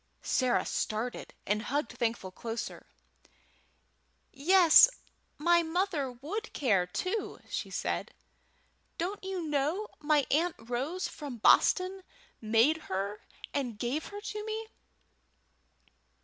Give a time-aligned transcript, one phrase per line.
[0.23, 2.87] Sarah started, and hugged Thankful closer.
[4.33, 4.89] "Yes,
[5.37, 8.13] my mother would care, too," said she.
[8.97, 12.01] "Don't you know my Aunt Rose from Boston
[12.41, 13.21] made her
[13.53, 14.69] and gave her to me?"